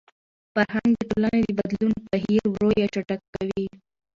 فرهنګ 0.53 0.91
د 0.97 1.01
ټولني 1.11 1.41
د 1.47 1.51
بدلون 1.59 1.93
بهیر 2.09 2.43
ورو 2.53 2.69
يا 2.79 2.87
چټک 2.93 3.21
کوي. 3.33 3.65